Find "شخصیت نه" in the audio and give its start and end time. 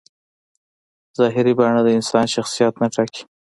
2.35-2.87